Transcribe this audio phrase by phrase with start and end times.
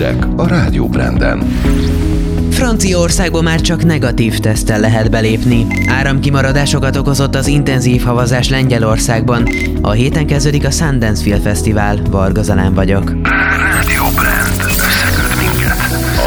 [0.00, 1.38] hírek a Rádió Branden.
[2.50, 5.66] Franciaországban már csak negatív tesztel lehet belépni.
[5.86, 9.46] Áramkimaradásokat okozott az intenzív havazás Lengyelországban.
[9.80, 11.98] A héten kezdődik a Sundance Film Fesztivál.
[12.10, 13.10] Varga Zalán vagyok.
[13.10, 14.62] Rádió Brand.
[14.64, 15.78] Összeköt minket.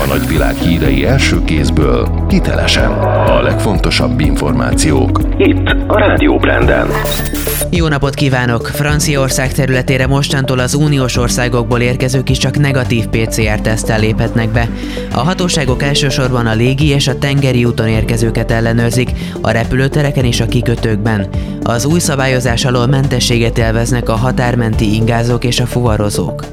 [0.04, 2.92] A nagyvilág hírei első kézből, hitelesen.
[3.28, 5.22] A legfontosabb információk.
[5.38, 6.88] Itt a Rádió Branden.
[7.70, 8.68] Jó napot kívánok!
[8.68, 14.70] Franciaország területére mostantól az uniós országokból érkezők is csak negatív PCR-tesztel léphetnek be.
[15.14, 20.46] A hatóságok elsősorban a légi és a tengeri úton érkezőket ellenőrzik, a repülőtereken és a
[20.46, 21.28] kikötőkben.
[21.62, 26.46] Az új szabályozás alól mentességet élveznek a határmenti ingázók és a fuvarozók.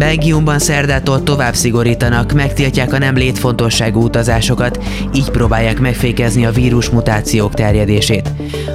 [0.00, 4.78] Belgiumban szerdától tovább szigorítanak, megtiltják a nem létfontosságú utazásokat,
[5.14, 8.28] így próbálják megfékezni a vírus mutációk terjedését.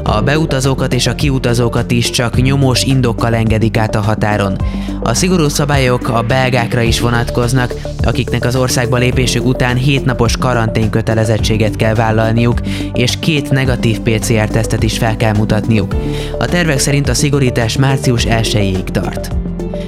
[0.08, 4.56] A beutazókat és a kiutazókat is csak nyomós indokkal engedik át a határon.
[5.02, 7.74] A szigorú szabályok a belgákra is vonatkoznak,
[8.04, 12.60] akiknek az országba lépésük után hétnapos karantén kötelezettséget kell vállalniuk,
[12.94, 15.96] és két negatív PCR-tesztet is fel kell mutatniuk.
[16.40, 19.45] A tervek szerint a szigorítás március 1-ig tart.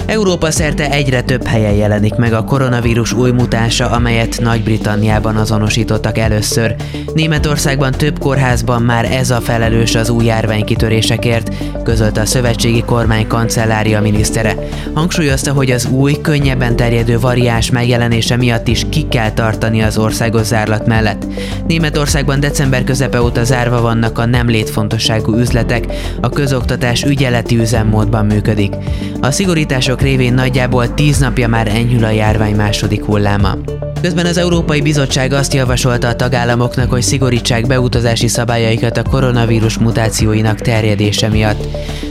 [0.08, 6.76] Európa szerte egyre több helyen jelenik meg a koronavírus új mutása, amelyet Nagy-Britanniában azonosítottak először.
[7.14, 14.02] Németországban több kórházban már ez a felelős az új járványkitörésekért, közölte a szövetségi kormány kancellária
[14.02, 14.56] minisztere.
[14.94, 20.46] Hangsúlyozta, hogy az új, könnyebben terjedő variáns megjelenése miatt is ki kell tartani az országos
[20.46, 21.26] zárlat mellett.
[21.68, 25.86] Németországban december közepe óta zárva vannak a nem létfontosságú üzletek,
[26.22, 28.74] a közoktatás ügyeleti üzemmódban működik.
[29.22, 33.58] A szigorítások révén nagyjából 10 napja már enyhül a járvány második hulláma.
[34.02, 40.62] Közben az Európai Bizottság azt javasolta a tagállamoknak, hogy szigorítsák beutazási szabályaikat a koronavírus mutációinak
[40.62, 41.67] terjedése miatt.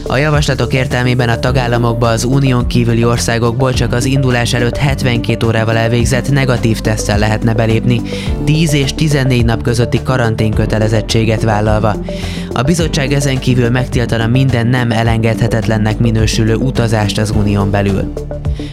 [0.09, 5.77] A javaslatok értelmében a tagállamokba az unión kívüli országokból csak az indulás előtt 72 órával
[5.77, 8.03] elvégzett negatív tesztel lehetne belépni,
[8.45, 11.97] 10 és 14 nap közötti karantén kötelezettséget vállalva.
[12.53, 18.12] A bizottság ezen kívül megtiltana minden nem elengedhetetlennek minősülő utazást az unión belül.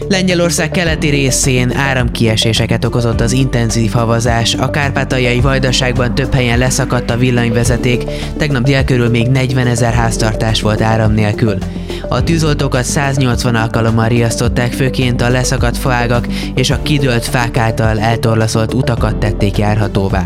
[0.08, 7.16] Lengyelország keleti részén áramkieséseket okozott az intenzív havazás, a kárpátaljai vajdaságban több helyen leszakadt a
[7.16, 8.04] villanyvezeték,
[8.36, 11.58] tegnap dél körül még 40 ezer háztartás volt áram nélkül.
[12.08, 18.74] A tűzoltókat 180 alkalommal riasztották, főként a leszakadt faágak és a kidőlt fák által eltorlaszolt
[18.74, 20.22] utakat tették járhatóvá.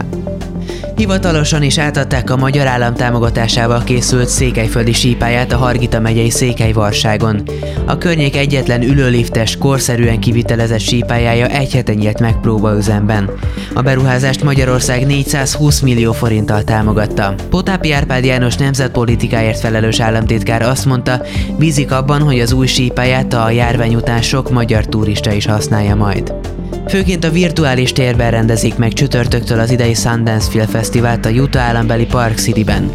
[0.99, 7.43] Hivatalosan is átadták a magyar állam támogatásával készült székelyföldi sípáját a Hargita megyei Székelyvarságon.
[7.87, 13.31] A környék egyetlen ülőliftes, korszerűen kivitelezett sípájája egy hete nyílt meg próbaüzemben.
[13.75, 17.35] A beruházást Magyarország 420 millió forinttal támogatta.
[17.51, 21.23] Potápi Árpád János nemzetpolitikáért felelős államtitkár azt mondta,
[21.59, 26.33] bízik abban, hogy az új sípáját a járvány után sok magyar turista is használja majd.
[26.89, 32.07] Főként a virtuális térben rendezik meg csütörtöktől az idei Sundance Film Fesztivált a Utah állambeli
[32.07, 32.93] Park City-ben.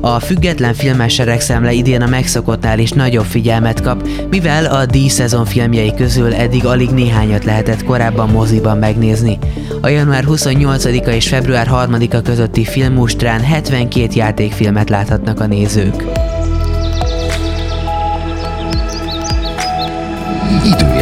[0.00, 5.94] A független filmes seregszemle idén a megszokottnál is nagyobb figyelmet kap, mivel a díjszezon filmjei
[5.94, 9.38] közül eddig alig néhányat lehetett korábban moziban megnézni.
[9.80, 16.04] A január 28-a és február 3-a közötti filmmustrán 72 játékfilmet láthatnak a nézők.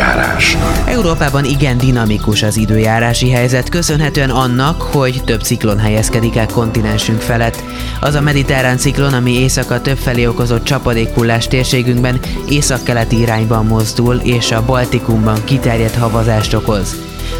[0.02, 0.56] Időjárás.
[0.86, 7.62] Európában igen dinamikus az időjárási helyzet, köszönhetően annak, hogy több ciklon helyezkedik el kontinensünk felett.
[8.00, 14.64] Az a mediterrán ciklon, ami éjszaka többfelé okozott csapadékhullás térségünkben északkeleti irányban mozdul, és a
[14.64, 16.96] Baltikumban kiterjedt havazást okoz.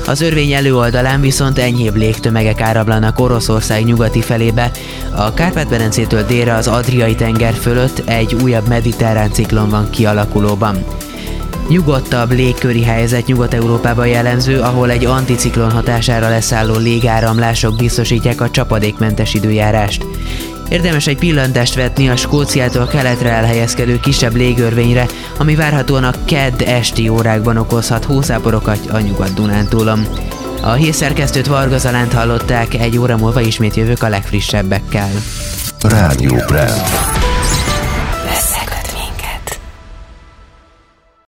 [0.07, 4.71] Az örvény előoldalán viszont enyhébb légtömegek áramlanak Oroszország nyugati felébe,
[5.15, 10.85] a Kárpát-medencétől délre az Adriai tenger fölött egy újabb mediterrán ciklon van kialakulóban.
[11.69, 20.07] Nyugodtabb légköri helyzet Nyugat-Európában jellemző, ahol egy anticiklon hatására leszálló légáramlások biztosítják a csapadékmentes időjárást.
[20.69, 25.07] Érdemes egy pillantást vetni a Skóciától keletre elhelyezkedő kisebb légörvényre,
[25.39, 30.07] ami várhatóan a kedd esti órákban okozhat hószáporokat a Nyugat-Dunántúlon.
[30.63, 35.11] A hírszerkesztőt Varga Zalánt hallották, egy óra múlva ismét jövök a legfrissebbekkel.
[35.81, 37.12] Rádió Brand.